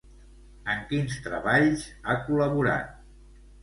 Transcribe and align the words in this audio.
En 0.75 0.81
quins 0.93 1.19
treballs 1.29 1.87
ha 2.03 2.19
col·laborat? 2.27 3.01